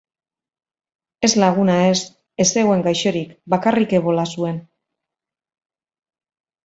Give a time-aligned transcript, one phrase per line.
[1.27, 1.99] Ez laguna ez,
[2.45, 4.61] ez zegoen gaixorik, bakarrik ebola zuen.